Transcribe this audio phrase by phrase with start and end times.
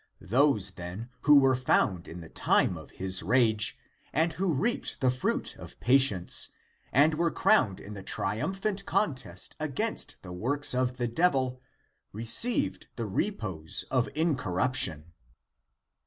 [0.33, 3.77] Those, then, who were found in the time of his rage,
[4.11, 6.49] and who reaped the fruit of patience,
[6.91, 11.61] and were crowned in the trium phant contest against the works of the devil,
[12.13, 15.11] re ceived the repose of incorruption.